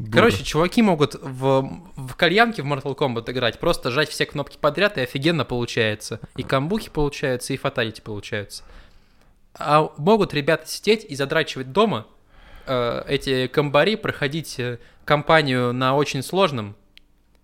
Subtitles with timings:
[0.00, 0.12] Дура.
[0.12, 4.96] Короче, чуваки могут в, в кальянке в Mortal Kombat играть, просто жать все кнопки подряд,
[4.96, 6.20] и офигенно получается.
[6.36, 8.64] И камбухи получаются, и фаталити получаются.
[9.52, 12.06] А могут ребята сидеть и задрачивать дома
[12.66, 16.76] э, эти комбари, проходить э, кампанию на очень сложном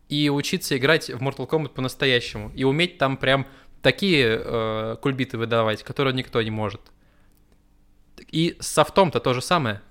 [0.09, 2.51] и учиться играть в Mortal Kombat по-настоящему.
[2.55, 3.47] И уметь там прям
[3.83, 6.81] такие э, кульбиты выдавать, которые никто не может.
[8.31, 9.83] И с софтом-то то же самое.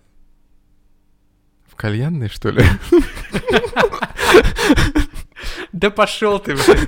[1.75, 2.63] В кальянной, что ли?
[5.73, 6.87] Да пошел ты, блин.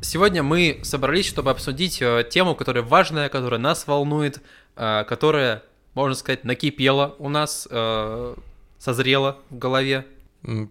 [0.00, 4.42] Сегодня мы собрались, чтобы обсудить э, тему, которая важная, которая нас волнует,
[4.74, 5.62] э, которая,
[5.94, 8.34] можно сказать, накипела у нас, э,
[8.80, 10.04] созрела в голове.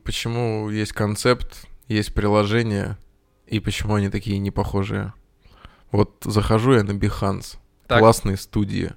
[0.03, 2.97] Почему есть концепт, есть приложение,
[3.47, 5.13] и почему они такие непохожие?
[5.91, 7.57] Вот захожу я на Behance,
[7.87, 7.99] Так.
[7.99, 8.93] классные студии,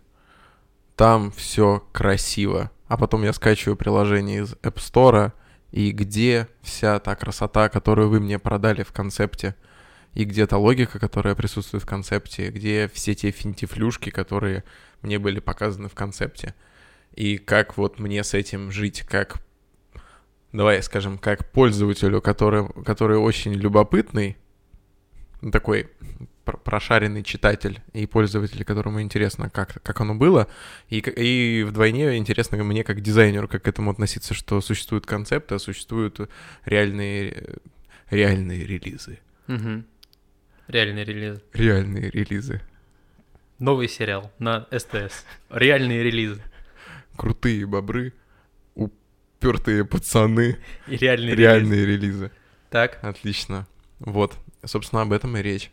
[0.96, 5.32] там все красиво, а потом я скачиваю приложение из App Store,
[5.70, 9.54] и где вся та красота, которую вы мне продали в концепте,
[10.12, 14.64] и где та логика, которая присутствует в концепте, где все те финтифлюшки, которые
[15.00, 16.54] мне были показаны в концепте,
[17.14, 19.38] и как вот мне с этим жить, как
[20.52, 24.36] давай скажем, как пользователю, который, который очень любопытный,
[25.50, 25.88] такой
[26.44, 30.46] пр- прошаренный читатель и пользователь, которому интересно, как, как оно было,
[30.88, 35.58] и, и вдвойне интересно мне как дизайнеру, как к этому относиться, что существуют концепты, а
[35.58, 36.20] существуют
[36.64, 37.56] реальные,
[38.10, 39.18] реальные релизы.
[39.46, 39.84] Мгм.
[40.68, 41.40] Реальный релиз.
[41.52, 42.60] Реальные релизы.
[43.58, 45.24] Новый сериал на СТС.
[45.50, 46.40] Реальные релизы.
[47.16, 48.12] Крутые бобры,
[48.74, 50.56] упертые пацаны,
[50.86, 52.06] И реальные, реальные релизы.
[52.06, 52.30] релизы.
[52.70, 52.98] Так.
[53.02, 53.66] Отлично.
[53.98, 54.34] Вот.
[54.64, 55.70] Собственно, об этом и речь.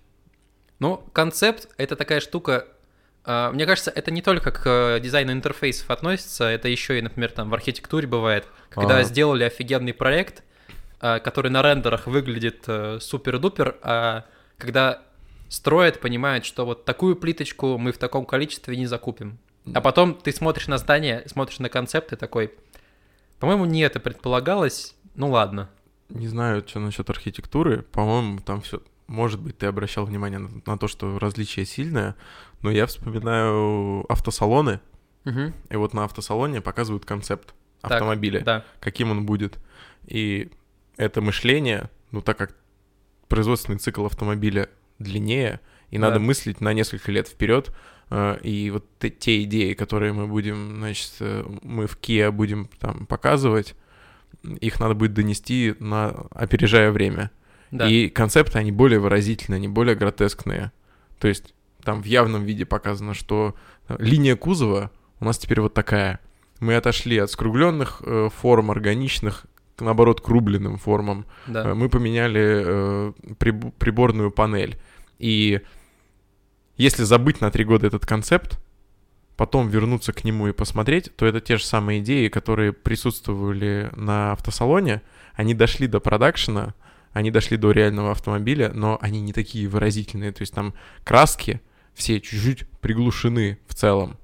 [0.80, 2.68] Ну, концепт— это такая штука...
[3.24, 7.32] а, Мне кажется, это не только к э, дизайну интерфейсов относится, это еще и, например,
[7.32, 8.48] там в архитектуре бывает.
[8.70, 9.04] Когда А.
[9.04, 10.44] сделали офигенный проект,
[11.02, 14.26] а, который на рендерах выглядит э, супер-дупер, а
[14.58, 15.02] когда
[15.50, 19.38] строят, понимают, что вот такую плиточку мы в таком количестве не закупим.
[19.74, 22.54] А потом ты смотришь на здание, смотришь на концепт и такой,
[23.40, 25.70] по-моему, не это предполагалось, ну ладно.
[26.10, 27.84] Не знаю, что насчет архитектуры.
[27.84, 28.82] По-моему, там все.
[29.08, 32.16] Может быть, ты обращал внимание на, на то, что различие сильное,
[32.62, 34.80] но я вспоминаю автосалоны,
[35.26, 35.54] Мгм.
[35.70, 38.66] и вот на автосалоне показывают концепт Так, автомобиля, Да.
[38.80, 39.58] каким он будет.
[40.08, 40.52] И
[40.98, 42.56] это мышление, ну так как
[43.28, 44.70] производственный цикл автомобиля
[45.00, 45.60] длиннее,
[45.92, 46.20] и надо Да.
[46.22, 47.72] мыслить на несколько лет вперед,
[48.12, 52.70] э, и вот те, те идеи, которые мы будем, значит, э, мы в Kia будем
[52.80, 53.76] там показывать,
[54.44, 57.32] их надо будет донести на опережая время.
[57.72, 57.88] Да.
[57.88, 60.72] И концепты, они более выразительные, они более гротескные.
[61.20, 63.56] То есть там в явном виде показано, что
[63.88, 66.20] э, линия кузова у нас теперь вот такая.
[66.60, 69.46] Мы отошли от скругленных э, форм, органичных,
[69.76, 71.26] к, наоборот, к рубленным формам.
[71.48, 71.70] да.
[71.70, 74.80] Э, Мы поменяли э, приб- приборную панель.
[75.20, 75.62] И
[76.78, 78.60] если забыть на три года этот концепт,
[79.40, 84.34] потом вернуться к нему и посмотреть, то это те же самые идеи, которые присутствовали на
[84.34, 85.02] автосалоне.
[85.34, 86.74] Они дошли до продакшена,
[87.14, 90.34] они дошли до реального автомобиля, но они не такие выразительные.
[90.34, 90.74] То есть там
[91.06, 91.62] краски
[91.94, 94.18] все чуть-чуть приглушены в целом.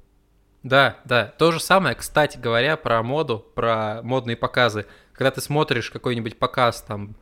[0.64, 1.34] Да, да.
[1.38, 4.86] То же самое, кстати говоря, про моду, про модные показы.
[5.14, 7.16] Когда ты смотришь какой-нибудь показ, там,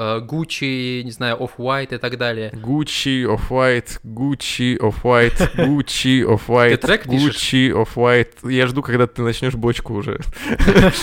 [0.00, 2.50] э, Gucci, не знаю, Off-White и так далее.
[2.54, 7.04] Gucci, Off-White, Gucci, Off-White, Gucci, Off-White?
[7.06, 8.50] Gucci, Off-White.
[8.50, 10.18] Я жду, когда ты начнешь бочку уже.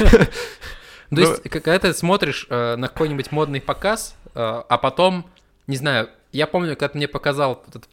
[0.10, 0.28] То
[1.12, 5.26] Ну- есть, когда ты смотришь э, на какой-нибудь модный показ, э, а потом,
[5.68, 7.88] не знаю, я помню, когда ты мне показал этот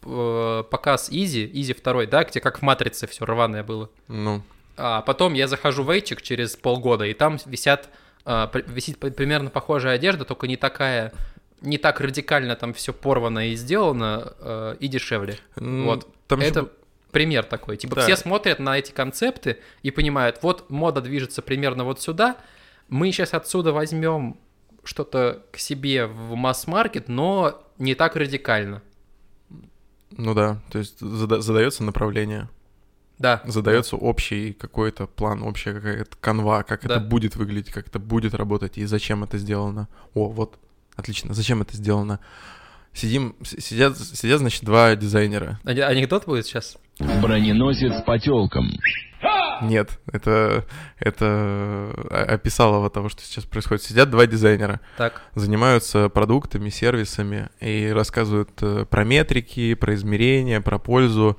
[0.70, 3.88] показ Easy, Easy 2, да, где как в Матрице все рваное было.
[4.08, 4.42] Ну,
[4.76, 7.88] А потом я захожу в Эйчик через полгода, и там висят,
[8.26, 11.12] висит при- примерно похожая одежда, только не такая,
[11.60, 15.38] не так радикально там все порвано и сделано, э, и дешевле.
[15.56, 16.08] м, Вот.
[16.26, 16.68] там Это б-
[17.12, 17.76] пример такой.
[17.76, 18.02] Типа Да.
[18.02, 22.36] все смотрят на эти концепты и понимают, вот мода движется примерно вот сюда,
[22.88, 24.38] мы сейчас отсюда возьмем
[24.84, 28.82] что-то к себе в масс-маркет, но не так радикально.
[30.16, 32.48] Ну да, то есть зада- задается направление,
[33.18, 33.42] Да.
[33.46, 36.96] задается общий какой-то план, общая какая-то канва, как Да.
[36.96, 39.88] это будет выглядеть, как это будет работать и зачем это сделано.
[40.14, 40.58] О, вот,
[40.96, 42.18] отлично, зачем это сделано?
[42.92, 45.58] Сидим, сидят, сидят, значит, два дизайнера.
[45.64, 46.76] Ани- Анекдот будет сейчас?
[46.98, 48.70] Броненосец по телкам.
[49.62, 50.64] Нет, это,
[50.98, 51.24] это
[52.10, 53.82] о- описалово того, что сейчас происходит.
[53.82, 55.22] Сидят два дизайнера, Так.
[55.34, 61.38] занимаются продуктами, сервисами и рассказывают э, про метрики, про измерения, про пользу.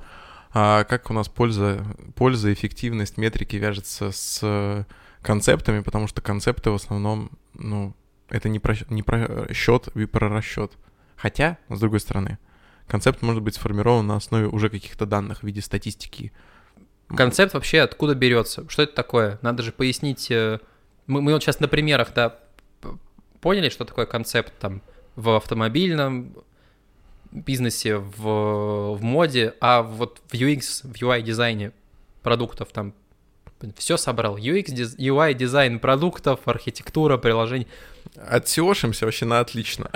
[0.58, 4.86] А как у нас польза, польза, эффективность, метрики вяжется с
[5.20, 7.94] концептами, потому что концепты в основном, ну,
[8.30, 10.72] это не про, не про счет и про расчет.
[11.14, 12.38] Хотя, с другой стороны,
[12.86, 16.32] концепт может быть сформирован на основе уже каких-то данных в виде статистики.
[17.14, 18.66] Концепт вообще откуда берется?
[18.70, 19.38] Что это такое?
[19.42, 20.30] Надо же пояснить.
[20.30, 20.60] э,
[21.06, 22.38] Мы, мы вот сейчас на примерах, да,
[23.42, 24.80] поняли, что такое концепт там
[25.16, 26.34] в автомобильном
[27.30, 31.72] бизнесе, в, в моде, а вот в UX, в UI дизайне
[32.22, 32.94] продуктов там
[33.76, 34.36] все собрал.
[34.36, 37.68] UX, диз- UI дизайн продуктов, архитектура, приложений.
[38.16, 39.90] Отсеошимся вообще на отлично.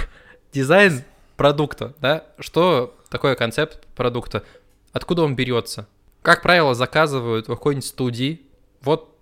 [0.52, 1.02] Дизайн
[1.36, 2.24] продукта, да?
[2.38, 4.44] Что такое концепт продукта?
[4.92, 5.88] Откуда он берется?
[6.22, 8.42] Как правило, заказывают в какой-нибудь студии.
[8.80, 9.16] Вот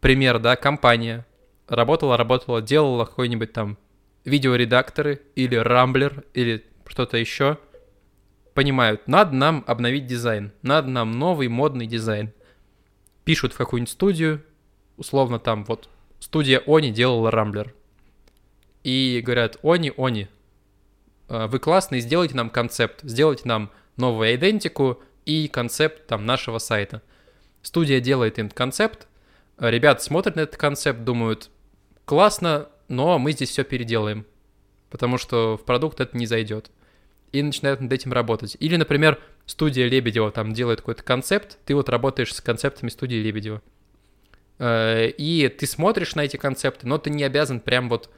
[0.00, 1.26] пример, да, компания
[1.68, 3.78] работала, работала, делала какой-нибудь там
[4.24, 7.58] видеоредакторы или рамблер или что-то еще.
[8.54, 12.32] Понимают, надо нам обновить дизайн, надо нам новый модный дизайн.
[13.24, 14.44] Пишут в какую-нибудь студию,
[14.96, 15.88] условно там вот
[16.18, 17.74] студия Они делала рамблер.
[18.82, 20.28] И говорят, Они, Они,
[21.28, 27.02] э, вы классные, сделайте нам концепт, сделайте нам новую идентику и концепт там нашего сайта.
[27.62, 29.06] Студия делает им концепт,
[29.58, 31.50] ребята смотрят на этот концепт, думают,
[32.04, 34.26] классно, но мы здесь все переделаем,
[34.90, 36.70] потому что в продукт это не зайдет.
[37.30, 38.56] И начинают над этим работать.
[38.58, 43.62] Или, например, студия Лебедева там делает какой-то концепт, ты вот работаешь с концептами студии Лебедева.
[44.58, 48.10] Э, И ты смотришь на эти концепты, но ты не обязан прям вот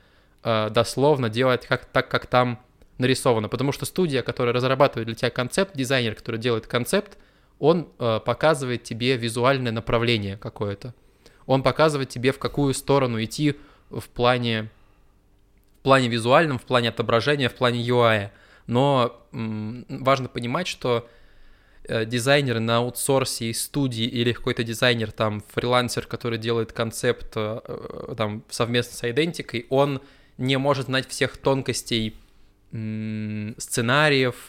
[0.43, 2.59] э, дословно делать как, так, как там
[2.97, 3.51] нарисовано.
[3.51, 7.19] Потому что студия, которая разрабатывает для тебя концепт, дизайнер, который делает концепт,
[7.59, 10.95] он э, показывает тебе визуальное направление какое-то.
[11.45, 13.57] Он показывает тебе, в какую сторону идти
[13.93, 14.69] в плане,
[15.81, 18.31] в плане визуальном, в плане отображения, в плане UI.
[18.67, 21.09] Но важно понимать, что
[21.85, 27.61] э, дизайнер на аутсорсе из студии или какой-то дизайнер, там, фрилансер, который делает концепт э,
[27.65, 30.01] э, там совместно с идентикой, он
[30.39, 32.17] не может знать всех тонкостей
[33.59, 34.49] сценариев,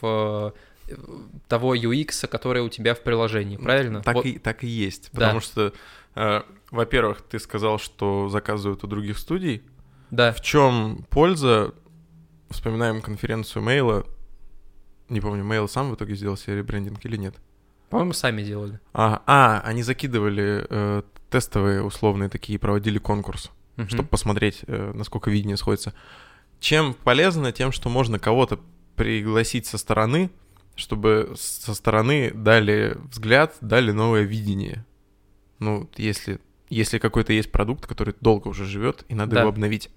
[1.48, 4.02] того UX, который у тебя в приложении, правильно?
[4.02, 5.10] Так, Вот- и, так и есть.
[5.12, 5.20] Да.
[5.20, 5.72] Потому что,
[6.14, 9.62] э, во-первых, ты сказал, что заказывают у других студий.
[10.10, 11.74] Да, В чем польза?
[12.50, 14.06] Вспоминаем конференцию Мейла.
[15.08, 17.34] Не помню, Мейл сам в итоге сделал себе ребрендинг или нет.
[17.90, 18.80] по-моему, сами делали.
[18.92, 23.88] А, а они закидывали э, тестовые условные такие, проводили конкурс, Мгм.
[23.88, 25.94] чтобы посмотреть, э, насколько видение сходится.
[26.60, 27.52] Чем полезно?
[27.52, 28.58] Тем, что можно кого-то
[28.96, 30.30] пригласить со стороны,
[30.76, 34.84] чтобы со стороны дали взгляд, дали новое видение.
[35.58, 36.40] Ну, если,
[36.74, 39.40] если какой-то есть продукт, который долго уже живет, и надо Да.
[39.40, 39.90] его обновить,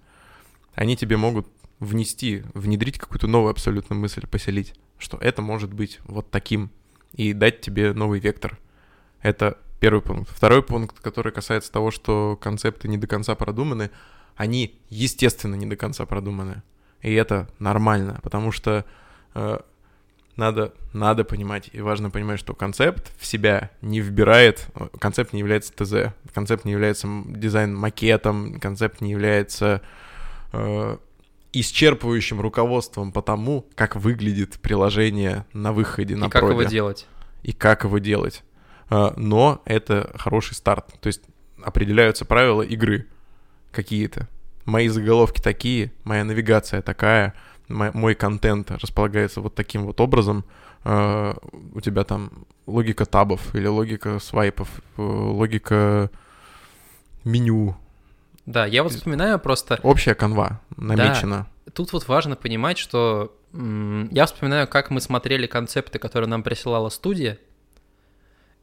[0.76, 1.48] они тебе могут
[1.80, 6.72] внести, внедрить какую-то новую абсолютно мысль, поселить, что это может быть вот таким,
[7.14, 8.58] и дать тебе новый вектор.
[9.22, 10.30] Это первый пункт.
[10.36, 13.92] Второй пункт, который касается того, что концепты не до конца продуманы,
[14.36, 16.62] они, естественно, не до конца продуманы.
[17.02, 18.86] И это нормально, потому что
[19.36, 19.60] э,
[20.38, 25.40] надо, надо понимать, и важно понимать, что концепт в себя не вбирает, э, концепт не
[25.40, 29.82] является ТЗ, концепт не является дизайн-макетом, концепт не является
[30.54, 30.98] э,
[31.54, 37.08] исчерпывающим руководством по тому, как выглядит приложение на выходе, на И как его проде делать?
[37.44, 38.44] и как его делать.
[38.90, 40.94] А, Но это хороший старт.
[41.00, 41.22] То есть
[41.64, 43.08] определяются правила игры
[43.72, 44.28] какие-то.
[44.66, 47.34] Мои заголовки такие, моя навигация такая,
[47.68, 50.46] мой контент располагается вот таким вот образом.
[50.84, 51.36] А,
[51.74, 52.32] У тебя там
[52.66, 56.10] логика табов или логика свайпов, э, логика
[57.24, 57.76] меню.
[58.46, 61.48] Да, я вот вспоминаю просто, Общая канва намечена.
[61.74, 67.40] тут вот важно понимать, что я вспоминаю, как мы смотрели концепты, которые нам присылала студия,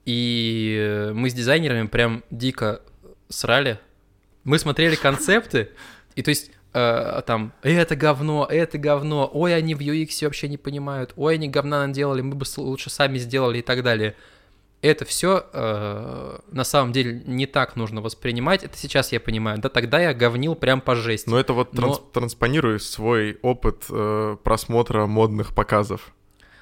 [0.04, 2.80] и э, мы с дизайнерами прям дико
[3.28, 3.78] срали.
[4.44, 5.70] Мы смотрели концепты,
[6.14, 10.58] и то есть э, там, это говно, это говно, ой, они в UX вообще не
[10.58, 14.14] понимают, ой, они говна наделали, мы бы лучше сами сделали и так далее.
[14.82, 15.46] Это все
[16.50, 18.64] на самом деле не так нужно воспринимать.
[18.64, 19.58] Это сейчас я понимаю.
[19.58, 21.30] Да, тогда я говнил прям по жести.
[21.30, 26.12] Но это вот транс- Но- транспонируй свой опыт э, просмотра модных показов.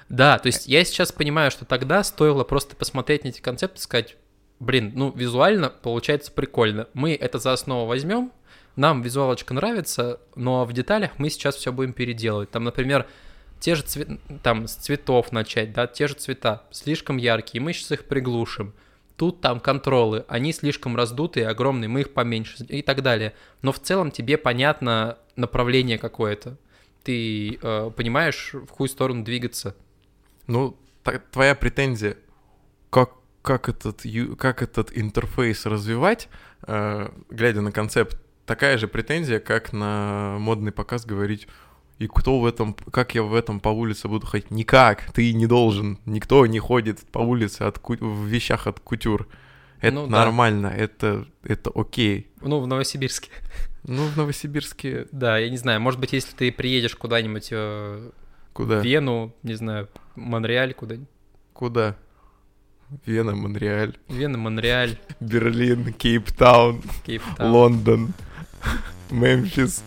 [0.07, 3.81] Да, то есть я сейчас понимаю, что тогда стоило просто посмотреть на эти концепты и
[3.81, 4.15] сказать,
[4.61, 6.87] блин, ну визуально получается прикольно.
[6.93, 8.31] Мы это за основу возьмем,
[8.75, 12.51] нам визуалочка нравится, но в деталях мы сейчас все будем переделывать.
[12.51, 13.07] Там, например,
[13.59, 14.09] те же цвет...
[14.41, 18.73] там с цветов начать, да, те же цвета слишком яркие, мы сейчас их приглушим.
[19.15, 23.33] Тут там контролы, они слишком раздутые, огромные, мы их поменьше и так далее.
[23.61, 26.57] Но в целом тебе понятно направление какое-то.
[27.03, 29.75] Ты э, понимаешь, в какую сторону двигаться.
[30.47, 30.77] Ну,
[31.31, 32.17] твоя претензия,
[32.89, 33.11] как,
[33.43, 34.01] как, этот,
[34.37, 36.27] как этот интерфейс развивать,
[36.65, 41.47] э, глядя на концепт, такая же претензия, как на модный показ говорить,
[41.99, 44.51] и кто в этом, как я в этом по улице буду ходить?
[44.51, 49.27] Никак, ты не должен, никто не ходит по улице от, в вещах от кутюр.
[49.79, 50.19] Это Ну да.
[50.25, 52.27] нормально, это, это окей.
[52.41, 53.29] Ну, в Новосибирске.
[53.83, 58.11] Ну, в Новосибирске Да, я не знаю, может быть, если ты приедешь куда-нибудь э,
[58.53, 58.79] куда?
[58.79, 61.09] в Вену, не знаю, Монреаль куда-нибудь.
[61.51, 61.97] Куда?
[63.05, 67.51] Вена, Монреаль, Вена, Монреаль, Берлин, Кейптаун, Кейптаун.
[67.51, 68.13] Лондон,
[69.11, 69.83] Мемфис,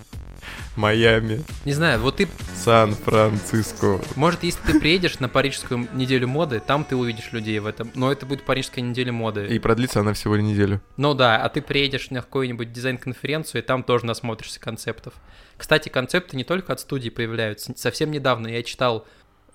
[0.76, 3.98] Майами, Не знаю, вот ты, Сан-Франциско.
[4.14, 7.90] может, если ты приедешь на парижскую неделю моды, там ты увидишь людей в этом.
[7.94, 9.46] Но это будет парижская неделя моды.
[9.46, 10.82] И продлится она всего неделю.
[10.98, 15.14] Ну да, а ты приедешь на какую-нибудь дизайн-конференцию, и там тоже насмотришься концептов.
[15.56, 17.72] Кстати, концепты не только от студии появляются.
[17.76, 19.06] Совсем недавно я читал,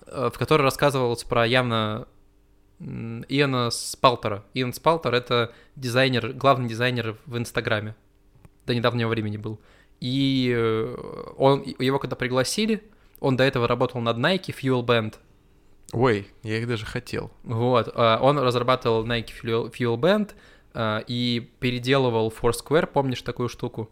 [0.06, 2.08] э, в которой рассказывалось про явно
[2.80, 4.44] Иона Спалтера.
[4.54, 7.94] Ион Спалтер— это дизайнер, главный дизайнер в Инстаграме.
[8.66, 9.60] До недавнего времени был.
[10.00, 10.96] И э,
[11.36, 12.82] он, его когда пригласили,
[13.20, 15.14] он до этого работал над Nike Fuel Band.
[15.92, 17.30] Ой, я их даже хотел.
[17.44, 20.30] Вот, а, он разрабатывал Nike Fuel, Band
[20.74, 23.90] а, и переделывал Foursquare, помнишь такую штуку?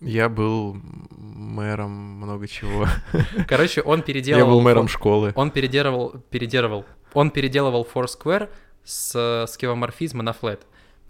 [0.00, 0.76] Я был
[1.10, 2.86] мэром много чего.
[3.48, 4.54] Короче, он Я переделывал...
[4.54, 5.32] был мэром школы.
[5.36, 8.48] Он переделывал, переделывал, он переделывал Foursquare
[8.82, 10.60] с скевоморфизма на Flat.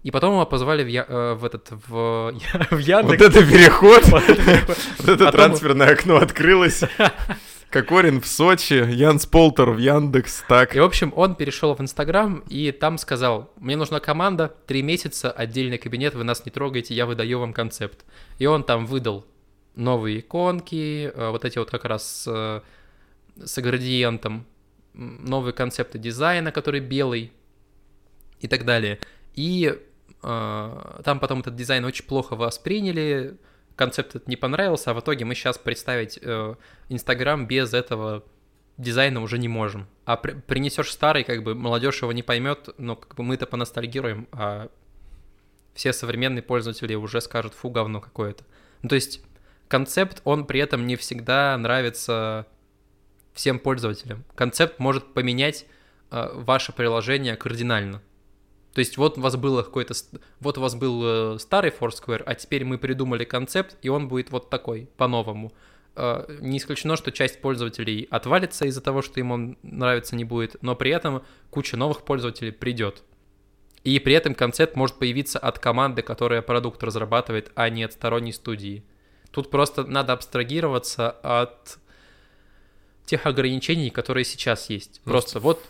[0.05, 2.31] И потом его позвали в, Я- э, в этот, в,
[2.69, 3.07] в Яндекс.
[3.07, 4.03] Вот это переход.
[4.07, 6.83] вот это Потом- трансферное окно открылось.
[7.71, 10.75] Кокорин в Сочи, Янс Полтер в Яндекс, так.
[10.75, 15.31] И, в общем, он перешел в Инстаграм и там сказал, мне нужна команда, три месяца,
[15.31, 18.05] отдельный кабинет, вы нас не трогаете, я выдаю вам концепт.
[18.37, 19.25] И он там выдал
[19.73, 22.61] новые иконки, э, вот эти вот как раз э,
[23.43, 24.45] с градиентом,
[24.93, 27.31] новые концепты дизайна, который белый
[28.39, 28.99] и так далее.
[29.33, 29.75] И
[31.03, 33.37] там потом этот дизайн очень плохо восприняли,
[33.75, 36.55] концепт этот не понравился, а в итоге мы сейчас представить э,
[36.89, 38.23] Инстаграм без этого
[38.77, 39.87] дизайна уже не можем.
[40.05, 44.27] А при- принесешь старый, как бы молодежь его не поймет, но как бы мы-то поностальгируем,
[44.31, 44.69] а
[45.73, 48.43] все современные пользователи уже скажут, фу, говно какое-то.
[48.81, 49.21] Ну, то есть
[49.67, 52.47] концепт, он при этом не всегда нравится
[53.33, 54.23] всем пользователям.
[54.35, 55.65] Концепт может поменять
[56.11, 58.01] э, ваше приложение кардинально.
[58.75, 59.93] То есть вот у вас было какой-то,
[60.41, 64.31] вот у вас был э, старый Foursquare, а теперь мы придумали концепт, и он будет
[64.31, 65.53] вот такой, по-новому.
[65.95, 70.61] Э, Не исключено, что часть пользователей отвалится из-за того, что им он нравится не будет,
[70.61, 73.03] но при этом куча новых пользователей придет.
[73.85, 78.33] И при этом концепт может появиться от команды, которая продукт разрабатывает, а не от сторонней
[78.33, 78.83] студии.
[79.31, 81.77] Тут просто надо абстрагироваться от
[83.05, 84.99] тех ограничений, которые сейчас есть.
[85.05, 85.63] Ну, Просто вот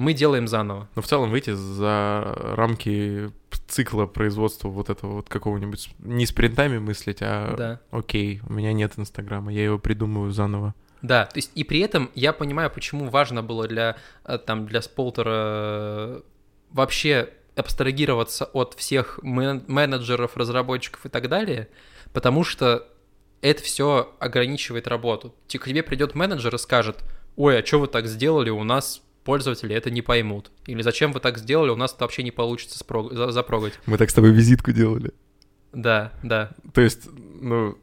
[0.00, 0.88] мы делаем заново.
[0.96, 3.30] Но в целом выйти за рамки
[3.68, 5.90] цикла производства вот этого вот какого-нибудь...
[5.98, 7.80] Не с принтами мыслить, а Да.
[7.90, 10.74] окей, у меня нет Инстаграма, я его придумываю заново.
[11.02, 14.82] Да, то есть и при этом я понимаю, почему важно было для э, там для
[14.82, 16.20] Сполтера э,
[16.70, 21.68] вообще абстрагироваться от всех мен- менеджеров, разработчиков и так далее,
[22.12, 22.86] потому что
[23.42, 25.34] это все ограничивает работу.
[25.46, 27.04] К тебе придет менеджер и скажет,
[27.36, 30.50] ой, а что вы так сделали, у нас пользователи это не поймут.
[30.66, 33.74] Или зачем вы так сделали, у нас это вообще не получится спро- за- запрогать.
[33.86, 35.12] Мы так с тобой визитку делали.
[35.72, 36.50] Да, да.
[36.74, 37.08] То есть,
[37.40, 37.78] ну,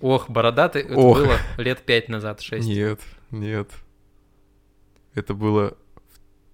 [0.00, 1.16] Ох, бородатый, это Ох.
[1.18, 2.68] было лет пять назад, шесть.
[2.68, 3.70] нет, нет.
[5.14, 5.76] Это было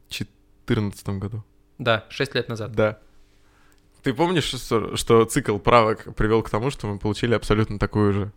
[0.08, 1.44] в четырнадцатом году.
[1.78, 2.72] Да, шесть лет назад.
[2.72, 3.00] Да.
[4.04, 8.32] Ты помнишь, что, что цикл правок привел к тому, что мы получили абсолютно такую же?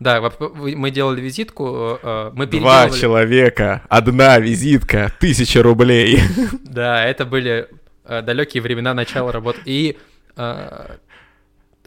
[0.00, 0.20] Да,
[0.50, 2.50] мы делали визитку, э, мы Два
[2.86, 3.00] переделывали...
[3.00, 6.20] человека, одна визитка, тысяча рублей.
[6.64, 7.68] Да, это были
[8.04, 9.60] э, далекие времена начала работы.
[9.64, 9.98] И,
[10.36, 10.96] э,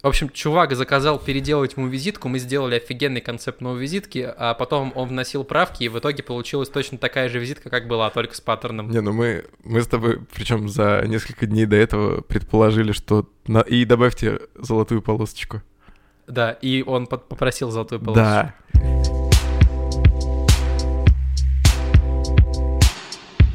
[0.01, 4.93] в общем, чувак заказал переделать ему визитку, мы сделали офигенный концепт новой визитки, а потом
[4.95, 8.39] он вносил правки, и в итоге получилась точно такая же визитка, как была, только с
[8.41, 8.91] паттерном.
[8.91, 13.27] Не, ну мы, мы с тобой, причем за несколько дней до этого предположили, что...
[13.47, 15.61] на- И добавьте золотую полосочку.
[16.27, 18.21] Да, и он под- попросил золотую полосу.
[18.21, 18.55] Да.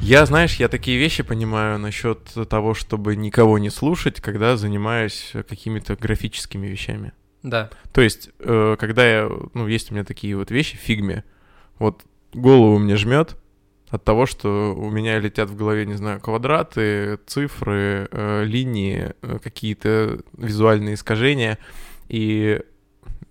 [0.03, 5.95] Я, знаешь, я такие вещи понимаю насчет того, чтобы никого не слушать, когда занимаюсь какими-то
[5.95, 7.13] графическими вещами.
[7.43, 11.25] Да, То есть, э, когда я, ну, есть у меня такие вот вещи фигме,
[11.79, 12.03] вот
[12.35, 13.37] голову мне жмет
[13.89, 19.39] от того, что у меня летят в голове, не знаю, квадраты, цифры, э, линии, э,
[19.43, 21.59] какие-то визуальные искажения,
[22.11, 22.61] и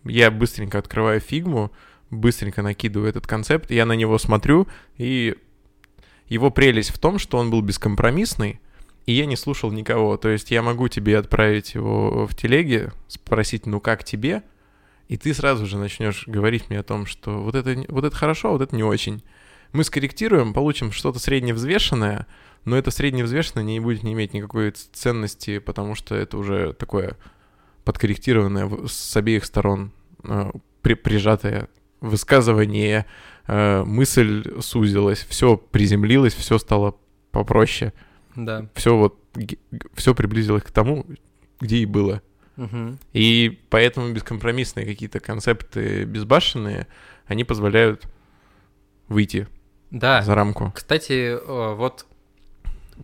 [0.05, 1.71] я быстренько открываю фигму,
[2.09, 4.67] быстренько накидываю этот концепт, я на него смотрю,
[4.97, 5.35] и
[6.29, 8.61] его прелесть в том, что он был бескомпромиссный,
[9.05, 10.15] и я не слушал никого.
[10.15, 14.43] То есть я могу тебе отправить его в телеге, спросить, ну как тебе,
[15.09, 18.49] и ты сразу же начнешь говорить мне о том, что вот это, вот это хорошо,
[18.49, 19.23] а вот это не очень.
[19.73, 22.27] Мы скорректируем, получим что-то средневзвешенное,
[22.63, 27.17] но это средневзвешенное не будет не иметь никакой ценности, потому что это уже такое
[27.89, 29.91] подкорректированное с обеих сторон
[30.23, 30.51] э,
[30.83, 31.69] при, прижатое
[32.01, 33.07] высказывание,
[33.47, 36.95] э, мысль сузилась, все приземлилось, все стало
[37.31, 37.93] попроще,
[38.35, 38.67] Да.
[38.75, 39.17] все вот
[39.95, 41.03] все приблизилось к тому,
[41.59, 42.21] где и было.
[42.57, 42.99] Мгм.
[43.11, 46.85] И поэтому бескомпромиссные какие-то концепты безбашенные,
[47.25, 48.03] они позволяют
[49.07, 49.47] выйти
[49.89, 50.21] Да.
[50.21, 50.71] за рамку.
[50.75, 52.05] Кстати, э, вот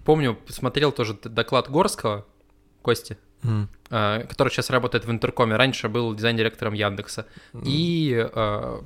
[0.04, 2.24] помню, смотрел тоже доклад Горского,
[2.84, 3.18] Кости,
[3.92, 5.56] Э, который сейчас работает в Интеркоме.
[5.56, 7.28] Раньше был дизайн-директором Яндекса.
[7.64, 8.82] И э,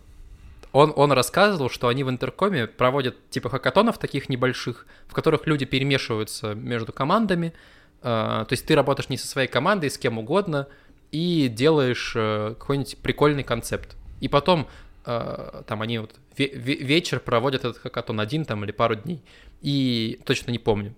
[0.72, 5.65] он, он рассказывал, что они в Интеркоме проводят типа хакатонов таких небольших, в которых люди
[5.65, 7.53] перемешиваются между командами.
[8.01, 10.68] Э, то есть ты работаешь не со своей командой, с кем угодно,
[11.12, 13.96] и делаешь какой-нибудь прикольный концепт.
[14.20, 14.68] И потом
[15.06, 19.24] там они вот ве- ве- вечер проводят этот хакатон один там или пару дней.
[19.62, 20.94] И точно не помню.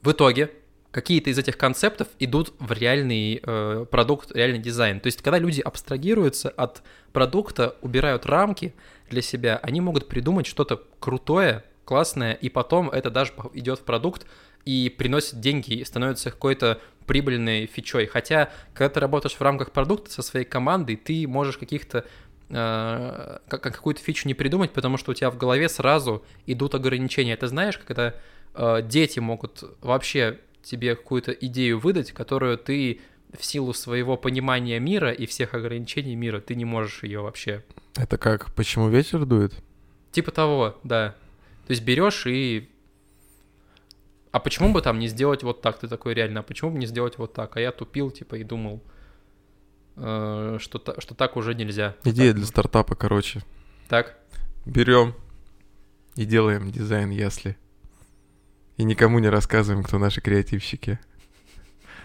[0.00, 0.52] В итоге
[0.96, 4.98] какие-то из этих концептов идут в реальный э, продукт, реальный дизайн.
[4.98, 8.74] То есть, когда люди абстрагируются от продукта, убирают рамки
[9.10, 14.26] для себя, они могут придумать что-то крутое, классное, и потом это даже идет в продукт
[14.64, 18.06] и приносит деньги, и становится какой-то прибыльной фичой.
[18.06, 22.06] Хотя, когда ты работаешь в рамках продукта со своей командой, ты можешь каких-то
[22.48, 27.36] э, как какую-то фичу не придумать, потому что у тебя в голове сразу идут ограничения.
[27.36, 28.14] Ты знаешь, когда
[28.54, 33.00] э, дети могут вообще тебе какую-то идею выдать, которую ты
[33.32, 37.64] в силу своего понимания мира и всех ограничений мира, ты не можешь ее вообще.
[37.96, 39.54] Это как, почему ветер дует?
[40.12, 41.14] Типа того, да.
[41.66, 42.68] То есть берешь и...
[44.32, 45.78] А почему бы там не сделать вот так?
[45.78, 47.56] Ты такой реально, а почему бы не сделать вот так?
[47.56, 48.82] А я тупил, типа, и думал,
[49.96, 51.96] э, что, что так уже нельзя.
[52.04, 53.42] Идея Так, для стартапа, короче.
[53.88, 54.18] Так,
[54.66, 55.14] Берем
[56.16, 57.56] и делаем дизайн ясли.
[58.76, 60.98] И никому не рассказываем, кто наши креативщики.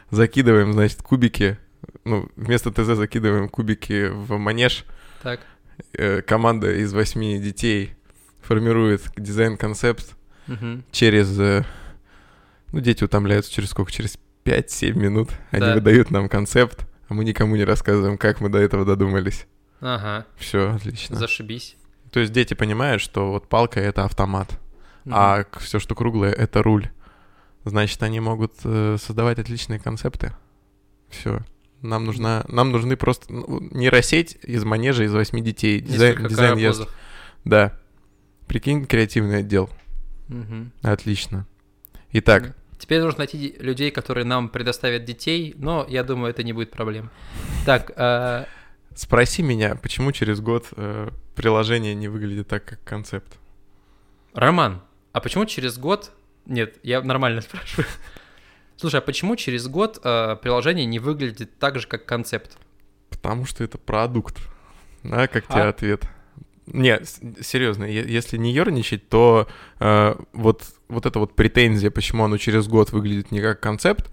[0.10, 1.58] Закидываем, значит, кубики.
[2.06, 4.86] Ну, вместо ТЗ закидываем кубики в манеж.
[5.24, 5.40] так.
[5.94, 7.96] Э, команда из восьми детей
[8.42, 10.16] формирует дизайн-концепт
[10.48, 10.84] мгм.
[10.92, 11.40] через...
[11.40, 11.64] э,
[12.72, 13.92] Ну, дети утомляются через сколько?
[13.92, 15.30] Через 5-7 минут.
[15.50, 15.74] Они Да.
[15.74, 19.48] выдают нам концепт, а мы никому не рассказываем, как мы до этого додумались.
[19.80, 21.16] Ага, Все, отлично.
[21.16, 21.76] зашибись.
[22.12, 24.60] То есть дети понимают, что вот палка— это автомат,
[25.06, 25.16] Мгм.
[25.16, 26.90] а все, что круглое, это руль.
[27.64, 30.34] Значит, они могут э, создавать отличные концепты.
[31.10, 31.42] Все.
[31.82, 35.80] Нам нужна, нам нужны просто ну, нейросеть из манежа из восьми детей.
[35.80, 36.94] Дизайн, дизайн карапузов.
[37.46, 37.80] Да.
[38.48, 39.70] Прикинь, креативный отдел.
[40.28, 40.72] Мгм.
[40.82, 41.46] Отлично.
[42.12, 46.72] Итак, Теперь нужно найти людей, которые нам предоставят детей, но я думаю, это не будет
[46.72, 47.12] проблем.
[47.64, 48.46] Так, э,
[48.96, 53.38] спроси меня, почему через год э, приложение не выглядит так, как концепт?
[54.34, 56.12] Роман, а почему через год...
[56.46, 57.88] Нет, я нормально спрашиваю.
[58.78, 62.58] Слушай, а почему через год э, приложение не выглядит так же, как концепт?
[63.10, 64.38] Потому что это продукт.
[65.04, 65.70] Да, как тебе А?
[65.70, 66.06] ответ?
[66.68, 67.00] Не,
[67.42, 69.48] серьезно, если не ерничать, то
[69.80, 74.10] э, вот, вот эта вот претензия, почему оно через год выглядит не как концепт,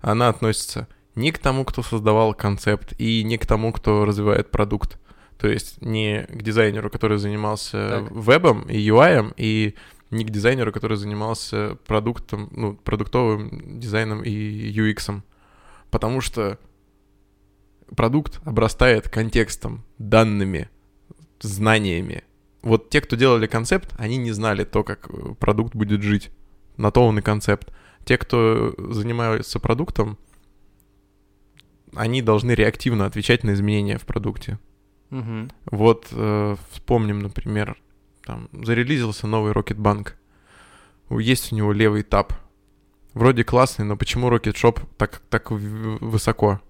[0.00, 4.98] она относится не к тому, кто создавал концепт, и не к тому, кто развивает продукт.
[5.38, 8.10] То есть не к дизайнеру, который занимался Так.
[8.12, 9.74] вебом и UI, и
[10.10, 15.22] не к дизайнеру, который занимался продуктом, ну, продуктовым дизайном и UX.
[15.90, 16.58] Потому что
[17.94, 20.68] продукт обрастает контекстом, данными,
[21.40, 22.24] знаниями.
[22.62, 26.30] Вот те, кто делали концепт, они не знали то, как э, продукт будет жить.
[26.76, 27.72] На то он и концепт.
[28.04, 30.18] Те, кто занимаются продуктом,
[31.94, 34.58] они должны реактивно отвечать на изменения в продукте.
[35.10, 35.50] Мгм.
[35.70, 37.76] Вот э, вспомним, например,
[38.26, 40.08] там зарелизился новый Rocketbank.
[41.08, 42.32] У- Есть у него левый таб.
[43.14, 46.60] Вроде классный, но почему Rocket Shop так, так высоко?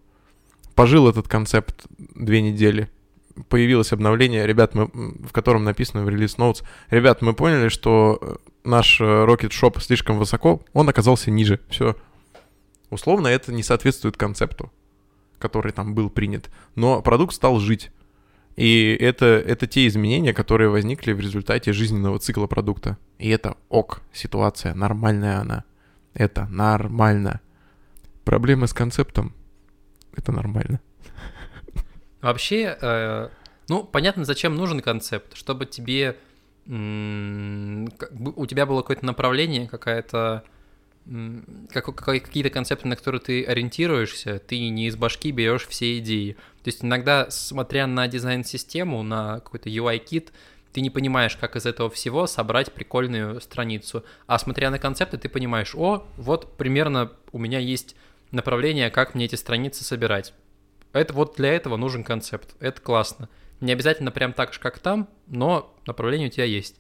[0.74, 2.88] Пожил этот концепт две недели.
[3.48, 6.62] Появилось обновление, ребят, мы, в котором написано в релиз notes.
[6.90, 11.60] Ребят, мы поняли, что э, наш э, Rocket Shop слишком высоко, он оказался ниже.
[11.68, 11.96] Все.
[12.90, 14.70] Условно это не соответствует концепту,
[15.38, 16.48] который там был принят.
[16.76, 17.90] Но продукт стал жить.
[18.56, 22.96] И это, это те изменения, которые возникли в результате жизненного цикла продукта.
[23.18, 25.64] И это ок, ситуация, нормальная она.
[26.14, 27.40] Это нормально.
[28.24, 29.34] Проблемы с концептом—
[30.16, 30.80] это нормально.
[32.22, 33.28] Вообще, э,
[33.68, 36.16] ну, понятно, зачем нужен концепт, чтобы тебе
[36.66, 37.88] м,
[38.36, 40.42] у тебя было какое-то направление, какая-то
[41.70, 46.32] какие-то концепты, на которые ты ориентируешься, ты не из башки берешь все идеи.
[46.62, 50.32] То есть иногда, смотря на дизайн-систему, на какой-то UI-кит,
[50.72, 54.04] ты не понимаешь, как из этого всего собрать прикольную страницу.
[54.26, 57.96] А смотря на концепты, ты понимаешь, о, вот примерно у меня есть
[58.30, 60.34] направление, как мне эти страницы собирать.
[60.92, 62.56] Это вот для этого нужен концепт.
[62.60, 63.28] Это классно.
[63.60, 66.76] Не обязательно прям так же, как там, но направление у тебя есть.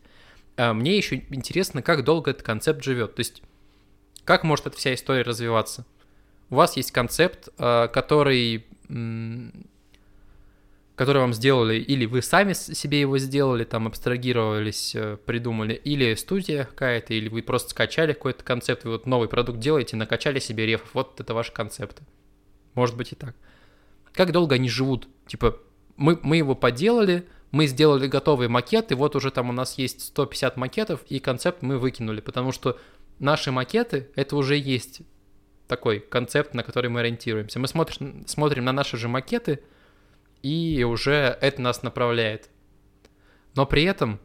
[0.56, 3.14] А Мне еще интересно, как долго этот концепт живет.
[3.14, 3.42] То есть,
[4.26, 5.86] как может эта вся история развиваться?
[6.50, 8.66] У вас есть концепт, а, который,
[10.96, 16.64] который вам сделали, или вы сами себе его сделали, там абстрагировались, э, придумали, или студия
[16.64, 20.88] какая-то, или вы просто скачали какой-то концепт, вы вот новый продукт делаете, накачали себе рефов,
[20.92, 22.02] вот это ваши концепты.
[22.74, 23.34] Может быть и так.
[24.12, 25.08] Как долго они живут?
[25.26, 25.58] Типа,
[25.96, 30.02] мы, мы его поделали, мы сделали готовый макет, и вот уже там у нас есть
[30.02, 32.78] 150 макетов, и концепт мы выкинули, потому что
[33.18, 35.02] наши макеты— это уже есть
[35.68, 37.58] такой концепт, на который мы ориентируемся.
[37.58, 39.60] Мы смотрим, смотрим на наши же макеты,
[40.42, 42.50] и уже это нас направляет.
[43.54, 44.20] Но при этом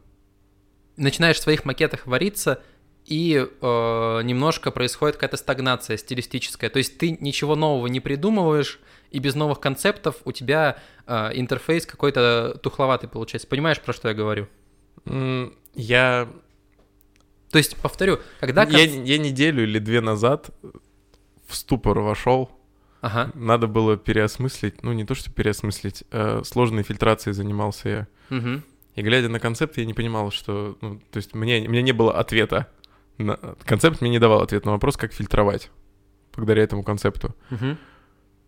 [0.96, 2.62] начинаешь в своих макетах вариться,
[3.06, 6.70] и э, немножко происходит какая-то стагнация стилистическая.
[6.70, 11.84] То есть ты ничего нового не придумываешь, и без новых концептов у тебя э, интерфейс
[11.84, 13.48] какой-то тухловатый получается.
[13.48, 14.48] Понимаешь, про что я говорю?
[15.04, 16.28] М, Я,
[17.50, 18.64] То есть, повторю, когда...
[18.64, 20.50] я, я неделю или две назад
[21.46, 22.50] в ступор вошел.
[23.00, 23.32] Ага.
[23.34, 28.08] Надо было переосмыслить, ну не то, что переосмыслить, э, сложной фильтрацией занимался я.
[28.30, 28.62] Мгм.
[28.94, 31.92] И глядя на концепт, я не понимал, что, ну, то есть мне, у меня не
[31.92, 32.68] было ответа.
[33.64, 35.70] Концепт мне не давал ответ на вопрос, как фильтровать
[36.34, 37.34] благодаря этому концепту.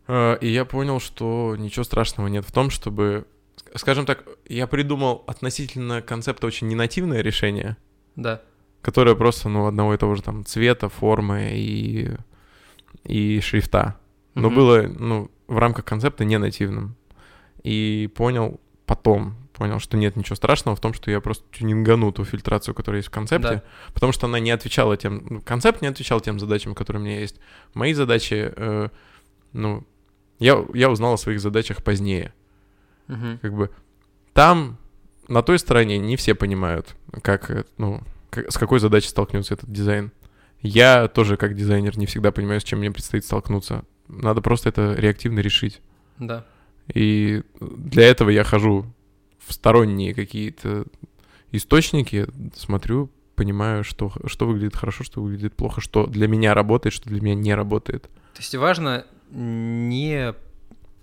[0.07, 3.27] Э, И я понял, что ничего страшного нет в том, чтобы...
[3.57, 7.77] ск- Скажем так, я придумал относительно концепта очень ненативное решение,
[8.17, 8.41] Да.
[8.83, 12.11] которое просто, ну, одного и того же там цвета, формы и,
[13.05, 13.97] и шрифта.
[14.35, 14.57] Но Мгм.
[14.57, 16.97] было, ну, в рамках концепта не нативным.
[17.63, 22.25] И понял потом, понял, что нет ничего страшного в том, что я просто тюнингану ту
[22.25, 23.63] фильтрацию, которая есть в концепте, Да.
[23.95, 25.25] потому что она не отвечала тем...
[25.31, 27.41] ну, Концепт не отвечал тем задачам, которые у меня есть.
[27.73, 28.89] Мои задачи, э,
[29.53, 29.85] ну,
[30.39, 32.35] я, я узнал о своих задачах позднее.
[33.07, 33.39] Мгм.
[33.41, 33.71] Как бы
[34.33, 34.77] там,
[35.29, 39.71] на той стороне, не все понимают, как, э, ну, как- с какой задачей столкнется этот
[39.71, 40.11] дизайн.
[40.61, 43.85] Я тоже, как дизайнер, не всегда понимаю, с чем мне предстоит столкнуться.
[44.09, 45.81] Надо просто это реактивно решить.
[46.19, 46.45] Да.
[46.93, 48.87] И для этого я хожу
[49.47, 50.87] в сторонние какие-то
[51.53, 57.09] источники, смотрю, понимаю, что, что выглядит хорошо, что выглядит плохо, что для меня работает, что
[57.09, 58.05] для меня не работает.
[58.35, 60.35] То есть важно не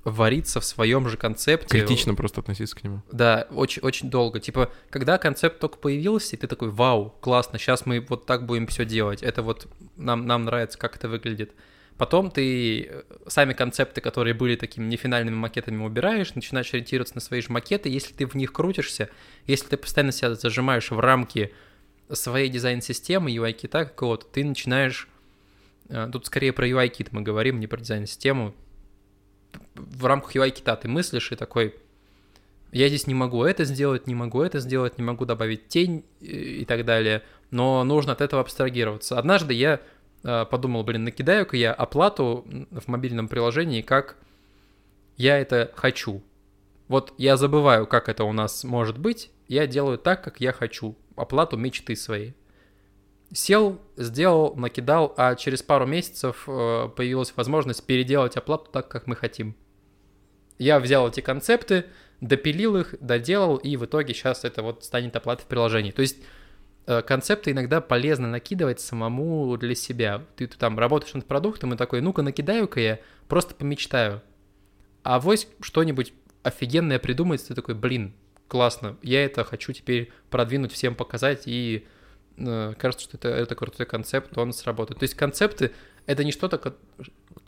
[0.04, 1.80] вариться в своем же концепте.
[1.80, 3.02] Критично просто относиться к нему.
[3.12, 4.40] Да, очень, очень долго.
[4.40, 8.68] Типа, когда концепт только появился, и ты такой, вау, классно, сейчас мы вот так будем
[8.68, 9.22] все делать.
[9.22, 11.52] Это вот нам, нам нравится, как это выглядит.
[12.02, 17.42] Потом ты э, сами концепты, которые были такими нефинальными макетами, убираешь, начинаешь ориентироваться на свои
[17.42, 17.90] же макеты.
[17.90, 19.08] Если ты в них крутишься,
[19.46, 21.54] если ты постоянно себя зажимаешь в рамки
[22.12, 25.08] своей дизайн-системы, UI-кита какого-то, ты начинаешь...
[25.90, 28.56] э, Тут скорее про UI-кит мы говорим, не про дизайн-систему.
[29.76, 31.76] В рамках UI-кита ты мыслишь и такой,
[32.72, 36.26] я здесь не могу это сделать, не могу это сделать, не могу добавить тень э,
[36.26, 39.20] и так далее, но нужно от этого абстрагироваться.
[39.20, 39.82] Однажды я
[40.22, 44.18] подумал, блин, накидаю-ка я оплату в мобильном приложении, как
[45.18, 46.22] я это хочу.
[46.88, 50.98] Вот я забываю, как это у нас может быть, я делаю так, как я хочу,
[51.16, 52.36] оплату мечты своей.
[53.34, 59.16] Сел, сделал, накидал, а через пару месяцев э, появилась возможность переделать оплату так, как мы
[59.16, 59.56] хотим.
[60.58, 61.86] Я взял эти концепты,
[62.20, 65.92] допилил их, доделал, и в итоге сейчас это вот станет оплатой в приложении.
[65.92, 66.24] То есть э,
[66.86, 70.24] концепты иногда полезно накидывать самому для себя.
[70.36, 74.22] Ты, ты там работаешь над продуктом и такой, ну-ка накидаю-ка я, просто помечтаю.
[75.04, 76.14] А вось что-нибудь
[76.44, 78.14] офигенное придумается, ты такой, блин,
[78.48, 81.86] классно, я это хочу теперь продвинуть, всем показать, и
[82.38, 85.00] э, кажется, что это, это крутой концепт, он сработает.
[85.00, 85.72] То есть концепты—
[86.06, 86.76] это не что-то,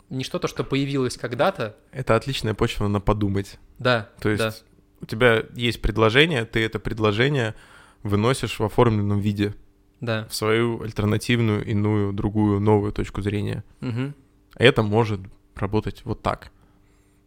[0.09, 3.57] не что-то, что появилось когда-то, Это отличная почва на подумать.
[3.79, 4.53] да, То есть да,
[5.01, 7.55] у тебя есть предложение, ты это предложение
[8.03, 9.55] выносишь в оформленном виде
[10.01, 10.27] да.
[10.29, 13.63] в свою альтернативную, иную, другую, новую точку зрения.
[13.79, 14.13] Мгм.
[14.55, 15.21] Это может
[15.55, 16.51] работать вот так.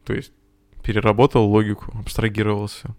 [0.04, 0.32] То есть
[0.82, 2.94] переработал логику, абстрагировался.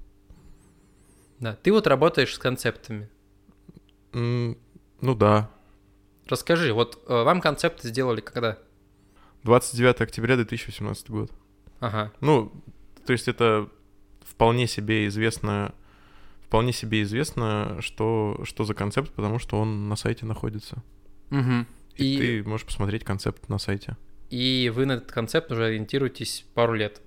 [1.39, 3.09] Да, ты вот работаешь с концептами.
[4.13, 4.57] М,
[5.01, 5.49] Ну да.
[6.27, 8.57] Расскажи, вот э, вам концепты сделали когда?
[9.43, 11.31] 29 октября 2018 год.
[11.79, 12.51] Ага, Ну,
[13.05, 13.69] то есть это
[14.25, 15.73] вполне себе известно,
[16.47, 20.81] вполне себе известно, что, что за концепт, потому что он на сайте находится.
[21.29, 21.67] Мгм.
[21.95, 23.97] И, И, ты можешь посмотреть концепт на сайте.
[24.29, 27.01] и вы на этот концепт уже ориентируетесь пару лет.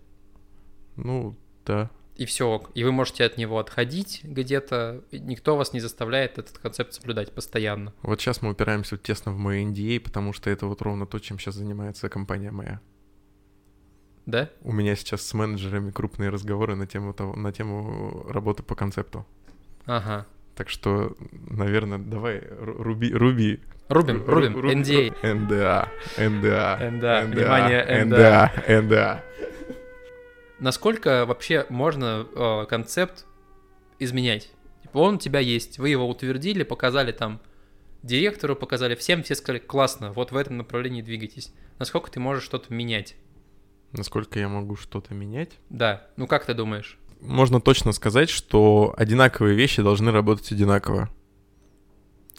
[0.96, 1.90] Ну, да.
[2.16, 2.62] И все.
[2.74, 5.02] И вы можете от него отходить где-то.
[5.12, 7.94] Никто вас не заставляет этот концепт соблюдать постоянно.
[8.02, 11.38] Вот сейчас мы упираемся тесно в мой NDA, потому что это вот ровно то, чем
[11.38, 12.80] сейчас занимается компания моя.
[14.30, 14.48] Да?
[14.62, 19.26] У меня сейчас с менеджерами крупные разговоры на тему, того, на тему работы по концепту.
[19.86, 20.26] Ага.
[20.54, 21.16] Так что,
[21.48, 23.60] наверное, давай ру- руби, руби.
[23.88, 24.56] Рубим, Ру- рубим.
[24.56, 25.34] ру- NDA.
[25.34, 29.24] НДА, НДА, НДА, внимание, НДА, НДА.
[30.58, 33.24] Насколько вообще можно э, концепт
[33.98, 34.50] изменять?
[34.82, 37.40] Типа он у тебя есть, вы его утвердили, показали там
[38.02, 41.52] директору, показали всем, все сказали, классно, вот в этом направлении двигайтесь.
[41.78, 43.16] Насколько ты можешь что-то менять?
[43.92, 45.58] Насколько я могу что-то менять?
[45.68, 46.96] Да, ну как ты думаешь?
[47.20, 51.10] Можно точно сказать, что одинаковые вещи должны работать одинаково.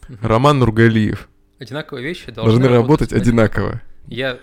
[0.08, 0.20] Мгм.
[0.26, 1.30] Роман Нургалиев.
[1.60, 3.82] Одинаковые вещи должны, Должны работать один- одинаково.
[4.08, 4.40] Я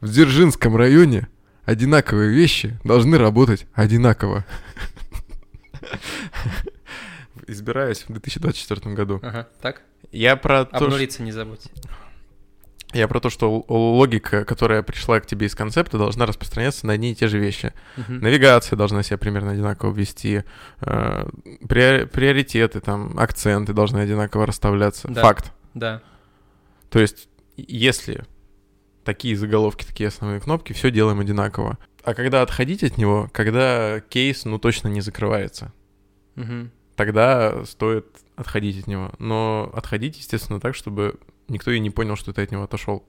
[0.00, 1.28] В Дзержинском районе
[1.64, 4.44] одинаковые вещи должны работать одинаково.
[7.46, 9.18] Избираюсь в 2024 году.
[9.22, 9.82] Ага, так?
[10.12, 11.62] Я про Обнулиться не забудь.
[12.92, 17.12] Я про то, что логика, которая пришла к тебе из концепта, должна распространяться на одни
[17.12, 17.72] и те же вещи.
[17.96, 18.20] Мгм.
[18.20, 20.44] Навигация должна себя примерно одинаково вести,
[20.80, 21.24] э,
[21.62, 25.08] приори- приоритеты, там, акценты должны одинаково расставляться.
[25.08, 25.22] Да.
[25.22, 25.52] Факт.
[25.74, 26.02] Да.
[26.90, 28.24] То есть, если
[29.04, 31.78] такие заголовки, такие основные кнопки, все делаем одинаково.
[32.02, 35.72] А когда отходить от него, когда кейс, ну, точно не закрывается,
[36.34, 36.70] Мгм.
[36.96, 39.12] тогда стоит отходить от него.
[39.18, 41.18] Но отходить, естественно, так, чтобы
[41.50, 43.04] никто и не понял, что ты от него отошел.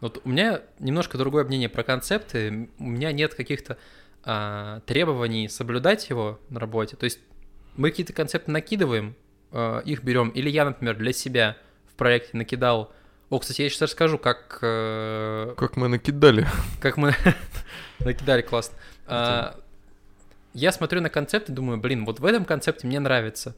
[0.00, 2.70] Вот у меня немножко другое мнение про концепты.
[2.78, 3.78] У меня нет каких-то
[4.24, 6.96] а, требований соблюдать его на работе.
[6.96, 7.20] То есть
[7.76, 9.14] мы какие-то концепты накидываем,
[9.52, 10.30] а, их берем.
[10.30, 12.92] Или я, например, для себя в проекте накидал.
[13.30, 16.46] О, кстати, я сейчас расскажу, как, э, Как мы накидали.
[16.80, 17.14] как мы
[18.00, 18.76] накидали классно.
[19.06, 19.58] А,
[20.52, 23.54] Я смотрю на концепт и думаю, блин, вот в этом концепте мне нравится.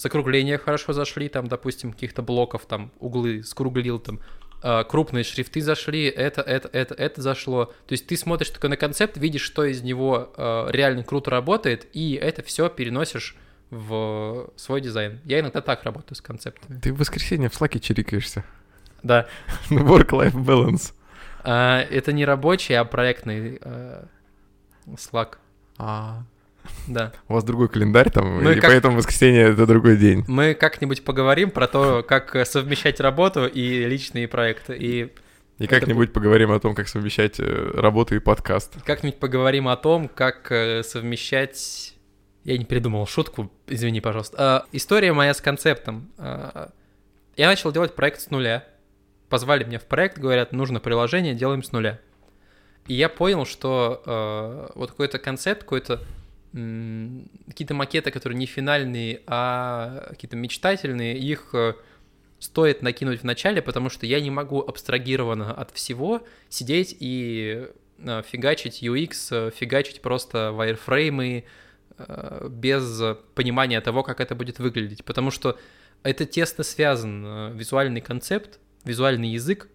[0.00, 4.18] Закругления хорошо зашли, там, допустим, каких-то блоков, там, углы скруглил, там,
[4.62, 7.66] а, крупные шрифты зашли, это, это, это, это зашло.
[7.66, 11.86] То есть ты смотришь только на концепт, видишь, что из него а, реально круто работает,
[11.92, 13.36] и это все переносишь
[13.68, 15.20] в свой дизайн.
[15.26, 16.80] Я иногда так работаю с концептами.
[16.80, 18.46] Ты в воскресенье в слаке чирикаешься.
[19.02, 19.28] Да.
[19.68, 20.94] Work-life balance.
[21.44, 24.06] А, это не рабочий, а проектный а,
[24.86, 25.34] Slack.
[25.76, 26.24] А,
[26.86, 27.12] Да.
[27.28, 30.24] у вас другой календарь там, Ну и и как- поэтому воскресенье это другой день.
[30.26, 34.76] Мы как-нибудь поговорим про то, как э, совмещать работу и личные проекты.
[34.76, 35.12] И
[35.58, 38.74] И Это как-нибудь поговорим о том, как совмещать э, работу и подкаст.
[38.84, 41.94] как-нибудь поговорим о том, как э, совмещать...
[42.44, 44.36] Я не придумал шутку, извини, пожалуйста.
[44.38, 46.08] А, история моя с концептом.
[46.16, 46.70] А,
[47.36, 48.64] я начал делать проект с нуля.
[49.28, 52.00] Позвали меня в проект, говорят, нужно приложение, делаем с нуля.
[52.88, 56.00] И я понял, что э, вот какой-то концепт, какой-то
[56.52, 61.74] какие-то макеты, которые не финальные, а какие-то мечтательные, их э,
[62.40, 68.22] стоит накинуть в начале, потому что я не могу абстрагированно от всего сидеть и э,
[68.26, 71.44] фигачить UX, э, фигачить просто вайрфреймы
[72.48, 73.02] без
[73.34, 75.04] понимания того, как это будет выглядеть.
[75.04, 75.58] Потому что
[76.02, 79.68] это тесно связан визуальный концепт, визуальный язык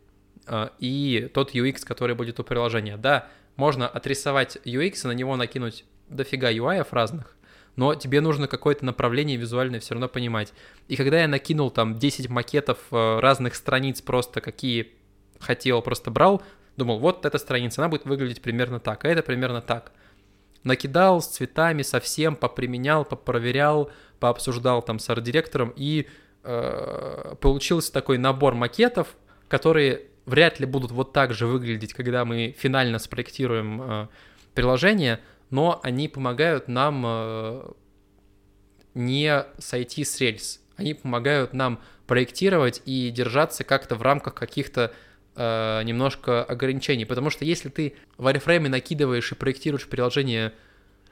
[0.80, 2.98] и тот UX, который будет у приложения.
[2.98, 7.36] Да, можно отрисовать UX и на него накинуть дофига UI разных,
[7.76, 10.54] но тебе нужно какое-то направление визуальное все равно понимать.
[10.88, 14.94] И когда я накинул там 10 макетов э, разных страниц просто, какие
[15.40, 16.42] хотел, просто брал,
[16.78, 19.92] думал, вот эта страница, она будет выглядеть примерно так, а это примерно так.
[20.64, 26.08] Накидал с цветами совсем, поприменял, попроверял, пообсуждал там с арт-директором, и
[26.44, 29.16] э, получился такой набор макетов,
[29.48, 34.08] которые вряд ли будут вот так же выглядеть, когда мы финально спроектируем э,
[34.54, 37.72] приложение, но они помогают нам э,
[38.94, 40.62] не сойти с рельс.
[40.76, 44.94] Они помогают нам проектировать и держаться как-то в рамках каких-то
[45.36, 47.06] э, немножко ограничений.
[47.06, 50.54] Потому что если ты в Warframe накидываешь и проектируешь приложение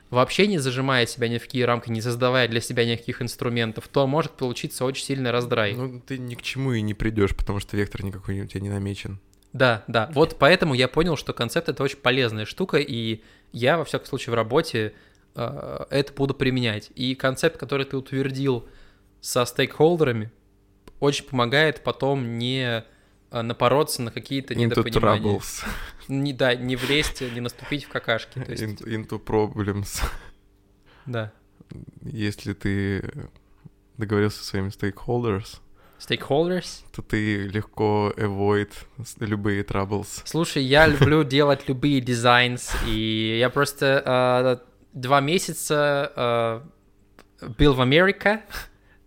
[0.10, 4.06] вообще не зажимая себя ни в какие рамки, не создавая для себя никаких инструментов, то
[4.06, 5.74] может получиться очень сильный раздрай.
[5.74, 8.70] Ну, ты ни к чему и не придешь, потому что вектор никакой у тебя не
[8.70, 9.20] намечен.
[9.54, 10.10] Да, да.
[10.14, 13.22] Вот поэтому я понял, что концепт это очень полезная штука, и
[13.54, 14.94] я, во всяком случае, в работе
[15.36, 16.92] э, это буду применять.
[16.96, 18.68] И концепт, который ты утвердил
[19.22, 20.32] со стейкхолдерами,
[21.00, 22.84] очень помогает потом не
[23.32, 25.38] э, напороться на какие-то Into недопонимания.
[25.38, 25.66] troubles,
[26.08, 28.40] Не, да, не влезть, не наступить в какашки.
[28.40, 30.04] То есть, into, into problems.
[31.06, 31.32] да.
[32.02, 33.30] если ты
[33.98, 35.60] договорился со своими stakeholders,
[36.08, 36.84] Stakeholders.
[36.96, 38.72] то ты легко avoid
[39.20, 40.22] любые troubles.
[40.26, 46.12] Слушай, я люблю делать любые дизайнс, и я просто э, два месяца
[47.42, 48.42] э, был в Америке,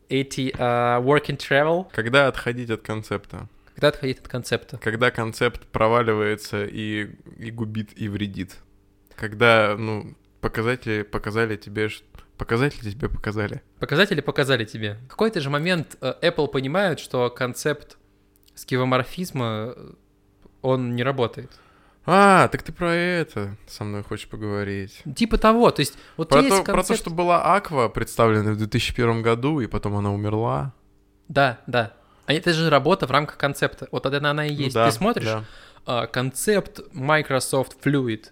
[0.09, 3.49] эти э, work and travel, Когда отходить от концепта?
[3.75, 4.79] когда отходить от концепта.
[4.79, 8.57] Когда концепт проваливается и, и губит, и вредит.
[9.17, 12.03] Когда, ну, показатели показали тебе, ш-
[12.37, 13.63] показатели тебе показали.
[13.81, 14.99] Показатели показали тебе.
[15.07, 17.97] В какой-то же момент э, Apple понимает, что концепт
[18.55, 19.93] скивоморфизма, э,
[20.63, 21.51] он не работает.
[22.09, 25.03] А, так ты про это со мной хочешь поговорить.
[25.17, 27.01] Типа того, то есть вот Про есть то, про то, концепт...
[27.01, 30.73] что была Аква представлена в 2001 году, и потом она умерла.
[31.29, 31.95] Да, да.
[32.27, 33.89] А это же работа в рамках концепта.
[33.91, 34.75] Вот это она и Ну есть.
[34.75, 35.45] да, Ты смотришь, да.
[35.85, 38.27] а, концепт Microsoft Fluid,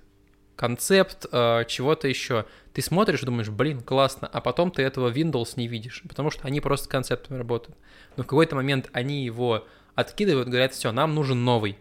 [0.54, 2.46] концепт а, чего-то еще.
[2.74, 6.60] Ты смотришь, думаешь, блин, классно, а потом ты этого Windows не видишь, потому что они
[6.60, 7.78] просто концептами работают.
[8.16, 11.78] Но в какой-то момент они его откидывают, говорят, все, нам нужен новый.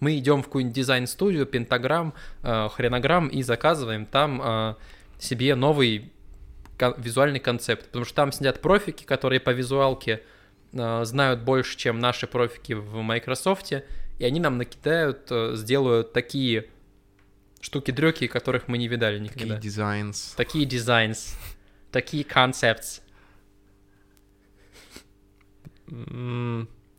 [0.00, 2.12] Мы идем в какую-нибудь дизайн-студию, пентаграмм,
[2.42, 4.74] э, хренограмм и заказываем там э,
[5.18, 6.12] себе новый
[6.78, 10.22] кон- визуальный концепт, потому что там сидят профики, которые по визуалке
[10.74, 13.72] э, знают больше, чем наши профики в Microsoft,
[14.18, 16.66] и они нам накидают, э, сделают такие
[17.64, 19.54] штуки-дрёки, которых мы не видали никогда.
[19.56, 20.34] Такие дизайнс.
[20.36, 21.34] Такие дизайнс,
[21.90, 23.00] такие концепты.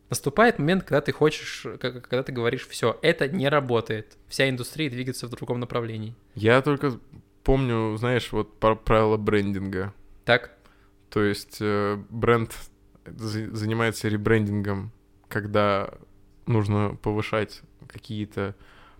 [0.08, 4.16] Наступает момент, когда ты хочешь, когда ты говоришь, все, это не работает.
[4.28, 6.14] Вся индустрия двигается в другом направлении.
[6.34, 6.98] Я только
[7.42, 9.92] помню, знаешь, вот правила брендинга.
[10.24, 10.50] Так?
[11.10, 12.52] То есть э, бренд
[13.04, 14.92] за- занимается ребрендингом,
[15.28, 15.90] когда
[16.46, 18.54] нужно повышать какие-то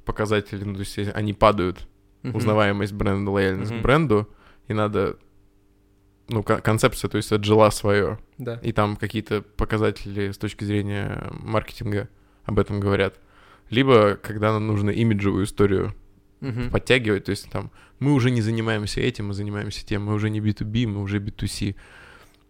[0.07, 1.87] показатели, ну, то есть они падают,
[2.23, 2.37] Мгм.
[2.37, 3.81] узнаваемость бренда, лояльность Мгм.
[3.81, 4.29] к бренду,
[4.69, 5.17] и надо,
[6.29, 8.59] ну, кон- концепция, то есть отжила свое, Да.
[8.63, 12.09] и там какие-то показатели с точки зрения маркетинга
[12.45, 13.21] об этом говорят.
[13.71, 15.95] Либо когда нам нужно имиджевую историю
[16.41, 16.71] Мгм.
[16.71, 20.41] подтягивать, то есть там мы уже не занимаемся этим, мы занимаемся тем, мы уже не
[20.41, 21.75] B2B, мы уже B2C,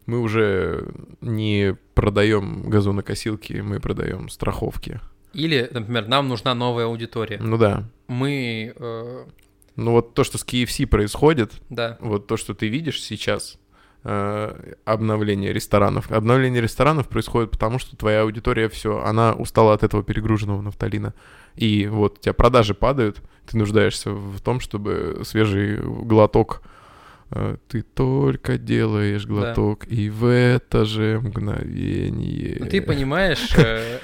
[0.07, 5.01] мы уже не продаем газонокосилки, мы продаем страховки.
[5.37, 7.39] Или, например, нам нужна новая аудитория.
[7.39, 7.85] Ну да.
[8.09, 9.25] Мы, э,
[9.77, 13.59] Ну вот то, что с KFC происходит, да, вот то, что ты видишь сейчас,
[14.05, 16.11] э, обновление ресторанов.
[16.11, 21.13] Обновление ресторанов происходит потому, что твоя аудитория все, она устала от этого перегруженного нафталина.
[21.55, 26.63] И вот у тебя продажи падают, ты нуждаешься в том, чтобы свежий глоток
[27.31, 32.57] э, ты только делаешь глоток, и в это же мгновение.
[32.61, 33.99] Ну, ты понимаешь, э,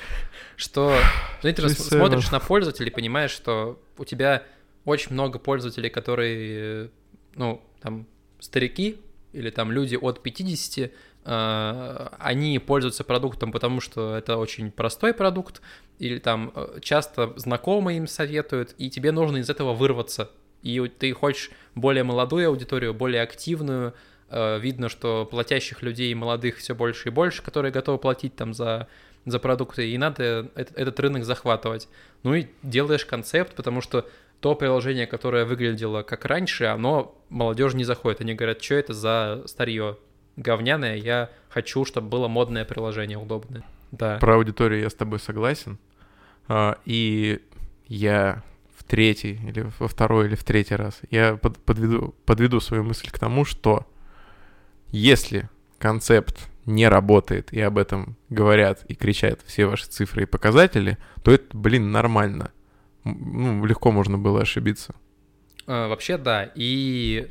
[0.63, 0.97] что...
[1.43, 1.99] Ну, ты G7.
[1.99, 4.45] смотришь на пользователей, понимаешь, что у тебя
[4.85, 6.89] очень много пользователей, которые, э,
[7.35, 8.07] ну, там,
[8.39, 8.99] старики
[9.33, 10.91] или там люди от 50,
[11.25, 15.63] э, они пользуются продуктом, потому что это очень простой продукт,
[15.99, 20.31] или там э, часто знакомые им советуют, и тебе нужно из этого вырваться.
[20.63, 23.95] И ты хочешь более молодую аудиторию, более активную,
[24.31, 28.89] видно, что платящих людей молодых все больше и больше, которые готовы платить там за,
[29.25, 31.89] за продукты, и надо этот, рынок захватывать.
[32.23, 34.09] Ну и делаешь концепт, потому что
[34.41, 38.21] то приложение, которое выглядело как раньше, оно молодежь не заходит.
[38.21, 39.97] Они говорят, что это за старье
[40.37, 43.63] говняное, я хочу, чтобы было модное приложение, удобное.
[43.93, 44.19] Да.
[44.19, 45.79] Про аудиторию я с тобой согласен.
[46.49, 47.41] А, И
[47.87, 48.43] я
[48.75, 53.11] в третий или во второй или в третий раз я под- подведу, подведу свою мысль
[53.11, 53.87] к тому, что
[54.91, 60.99] если концепт не работает, и об этом говорят и кричат все ваши цифры и показатели,
[61.23, 62.53] то это, блин, нормально.
[63.05, 64.95] Ну, легко можно было ошибиться.
[65.67, 66.51] А, Вообще, да.
[66.55, 67.31] И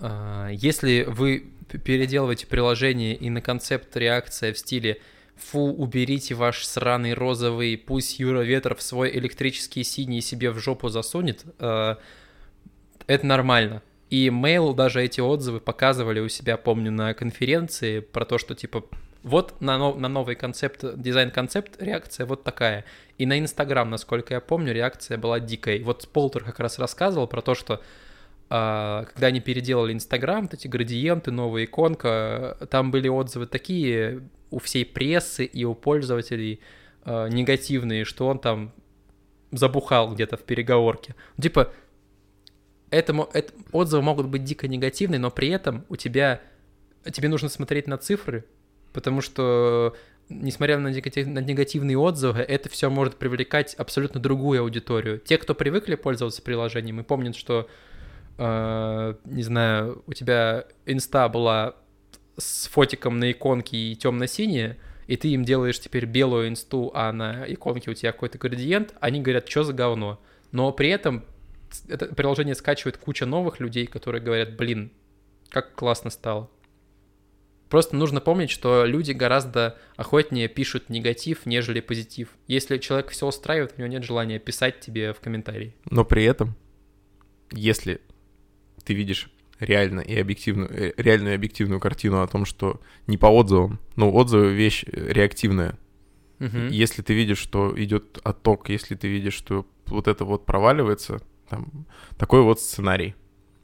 [0.00, 1.52] а, если вы
[1.84, 5.00] переделываете приложение и на концепт реакция в стиле
[5.36, 11.44] «Фу, уберите ваш сраный розовый, пусть Юра Ветров свой электрический синий себе в жопу засунет»,
[11.60, 11.98] а,
[13.06, 13.82] это нормально.
[14.10, 18.84] И Mail даже эти отзывы показывали у себя, помню, на конференции про то, что типа
[19.22, 22.84] вот на, на новый концепт, дизайн-концепт реакция вот такая.
[23.18, 25.82] И на Инстаграм, насколько я помню, реакция была дикой.
[25.82, 27.82] Вот Полтер как раз рассказывал про то, что
[28.48, 34.58] а, когда они переделали Инстаграм, вот эти градиенты, новая иконка, там были отзывы такие у
[34.58, 36.60] всей прессы и у пользователей
[37.04, 38.72] а, негативные, что он там
[39.50, 41.14] забухал где-то в переговорке.
[41.36, 41.72] Ну, Типа,
[42.90, 46.40] это, мо- это- отзывы могут быть дико негативные, но при этом у тебя
[47.10, 48.44] тебе нужно смотреть на цифры,
[48.92, 49.94] потому что
[50.28, 55.18] несмотря на, негатив- на негативные отзывы, это все может привлекать абсолютно другую аудиторию.
[55.18, 57.68] Те, кто привыкли пользоваться приложением и помнят, что
[58.36, 61.76] э, не знаю, у тебя инста была
[62.36, 64.76] с фотиком на иконке и темно-синяя,
[65.06, 69.20] и ты им делаешь теперь белую инсту, а на иконке у тебя какой-то градиент, они
[69.20, 70.20] говорят, что за говно.
[70.52, 71.24] Но при этом
[71.88, 74.92] это приложение скачивает куча новых людей, которые говорят, блин,
[75.50, 76.50] как классно стало.
[77.68, 82.30] Просто нужно помнить, что люди гораздо охотнее пишут негатив, нежели позитив.
[82.46, 85.74] Если человек все устраивает, у него нет желания писать тебе в комментарии.
[85.90, 86.56] Но при этом,
[87.52, 88.00] если
[88.84, 93.26] ты видишь реально и объективную, э, реальную и объективную картину о том, что не по
[93.26, 95.78] отзывам, но отзывы вещь э, реактивная.
[96.38, 96.68] Мгм.
[96.68, 101.86] Если ты видишь, что идет отток, если ты видишь, что вот это вот проваливается, там,
[102.16, 103.14] такой вот сценарий,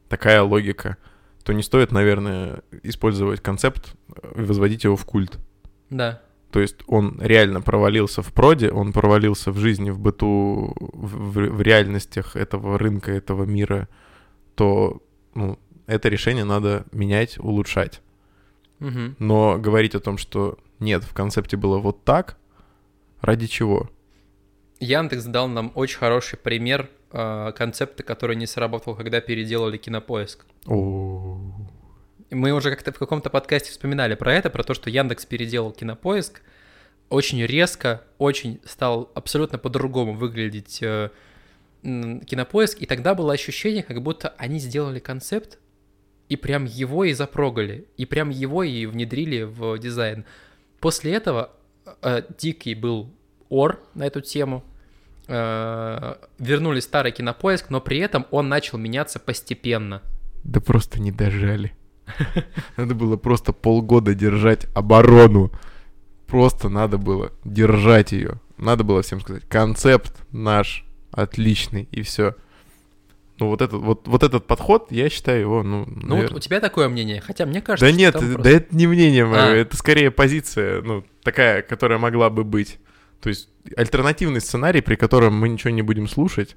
[0.09, 0.97] такая логика,
[1.45, 5.39] то не стоит, наверное, использовать концепт э, и возводить его в культ.
[5.91, 6.22] Да.
[6.51, 11.51] То есть он реально провалился в проде, он провалился в жизни, в быту, в, в-
[11.57, 13.89] в реальностях этого рынка, этого мира,
[14.55, 15.03] то
[15.35, 18.01] ну, это решение надо менять, улучшать.
[18.78, 19.16] Мгм.
[19.18, 22.37] Но говорить о том, что нет, в концепте было вот так,
[23.20, 23.91] ради чего?
[24.80, 30.44] Яндекс дал нам очень хороший пример э, концепта, который не сработал, когда переделали кинопоиск.
[32.30, 36.42] Мы уже как-то в каком-то подкасте вспоминали про это, про то, что Яндекс переделал кинопоиск.
[37.08, 41.10] Очень резко, очень стал абсолютно по-другому выглядеть э,
[41.82, 42.82] кинопоиск.
[42.82, 45.58] И тогда было ощущение, как будто они сделали концепт,
[46.28, 50.24] и прям его и запрогали, и прям его и внедрили в дизайн.
[50.80, 51.52] После этого
[52.02, 53.10] э, дикий был
[53.48, 54.64] ор на эту тему.
[55.27, 60.03] Э, вернули старый кинопоиск, но при этом он начал меняться постепенно.
[60.45, 61.72] да просто не дожали.
[62.77, 65.51] Надо было просто полгода держать оборону.
[66.27, 68.41] Просто надо было держать ее.
[68.59, 72.35] Надо было всем сказать, концепт наш отличный, и все.
[73.39, 76.41] Ну, вот этот, вот, вот этот подход, я считаю его, ну, Ну, вот наверно- у
[76.41, 79.41] тебя такое мнение, хотя мне кажется, Да нет, там да просто- это не мнение мое,
[79.45, 79.55] А.
[79.57, 82.79] это скорее позиция, ну, такая, которая могла бы быть.
[83.25, 86.57] То есть альтернативный сценарий, при котором мы ничего не будем слушать,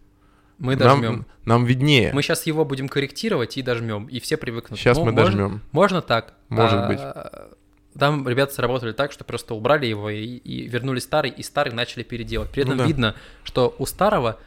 [0.58, 1.26] мы нам, дожмем.
[1.46, 2.12] нам виднее.
[2.14, 4.78] Мы сейчас его будем корректировать и дожмем, и все привыкнут.
[4.78, 5.62] Сейчас Ну, мы можно- дожмем.
[5.72, 6.34] Можно так.
[6.50, 7.98] Может А, быть.
[7.98, 12.04] Там ребята сработали так, что просто убрали его и, и вернули старый, и старый начали
[12.04, 12.50] переделать.
[12.50, 12.86] При Ну этом да.
[12.86, 13.16] видно,
[13.46, 14.38] что у старого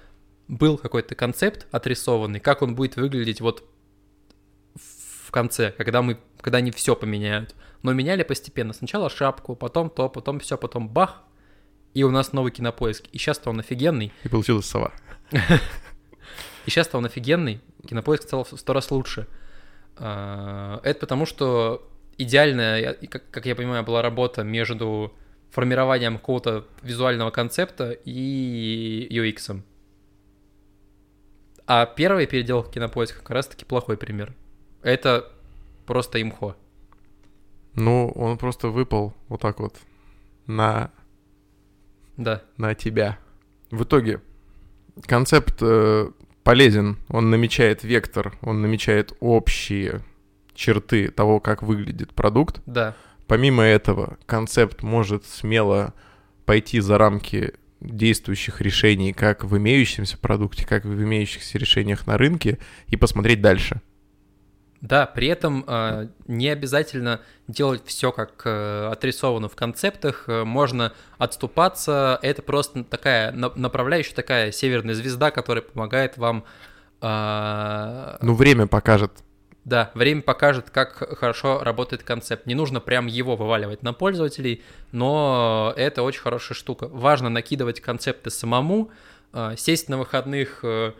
[0.47, 3.64] был какой-то концепт отрисованный, как он будет выглядеть вот
[4.75, 7.55] в конце, когда мы, когда они все поменяют.
[7.83, 8.75] Но меняли постепенно.
[8.75, 11.23] Сначала шапку, потом то, потом все, потом бах,
[11.95, 13.05] и у нас новый кинопоиск.
[13.12, 14.12] И сейчас-то он офигенный.
[14.24, 14.93] И получилась сова.
[16.66, 19.26] И сейчас-то он офигенный, кинопоиск стал в сто раз лучше.
[19.97, 21.88] А, Это потому, что
[22.18, 25.12] идеальная, как, как я понимаю, была работа между
[25.51, 29.62] формированием какого-то визуального концепта и UX.
[31.66, 34.34] А первая переделка кинопоиска как раз-таки плохой пример.
[34.82, 35.30] Это
[35.86, 36.57] просто имхо.
[37.74, 39.76] Ну, он просто выпал вот так вот
[40.47, 40.91] на,
[42.21, 42.43] Да.
[42.57, 43.18] на тебя.
[43.71, 44.21] В итоге
[45.07, 46.11] концепт э,
[46.43, 50.03] полезен, он намечает вектор, он намечает общие
[50.55, 52.61] черты того, как выглядит продукт.
[52.66, 52.95] Да.
[53.27, 55.95] Помимо этого, концепт может смело
[56.45, 62.59] пойти за рамки действующих решений как в имеющемся продукте, как в имеющихся решениях на рынке
[62.89, 63.81] и посмотреть дальше.
[64.81, 70.95] Да, при этом э, не обязательно делать все как э, отрисовано в концептах, э, можно
[71.18, 72.18] отступаться.
[72.22, 76.45] Это просто такая на- направляющая такая северная звезда, которая помогает вам.
[77.03, 79.12] э, Ну, время покажет.
[79.64, 82.47] Да, время покажет, как хорошо работает концепт.
[82.47, 84.62] Не нужно прям его вываливать на пользователей,
[84.93, 86.89] но это очень хорошая штука.
[86.89, 88.91] Важно накидывать концепты самому,
[89.35, 90.93] э, сесть на выходных, э,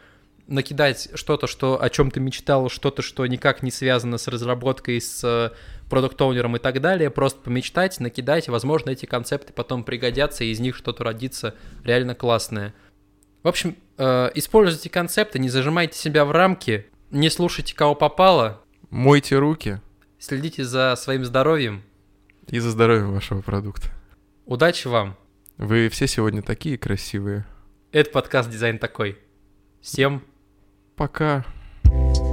[0.51, 5.53] накидать что-то, что, о чем ты мечтал, что-то, что никак не связано с разработкой, с
[5.89, 10.77] продукт-оунером и так далее, просто помечтать, накидать, возможно, эти концепты потом пригодятся, и из них
[10.77, 12.75] что-то родится реально классное.
[13.43, 19.39] В общем, э, используйте концепты, не зажимайте себя в рамки, не слушайте, кого попало, Мойте
[19.39, 19.81] руки
[20.19, 21.83] следите за своим здоровьем.
[22.49, 23.89] и за здоровьем вашего продукта.
[24.47, 25.17] Удачи вам!
[25.57, 27.47] Вы все сегодня такие красивые.
[27.93, 29.19] Это подкаст «Дизайн такой».
[29.81, 30.23] Всем
[31.01, 31.45] Пока.
[31.85, 32.30] Пока.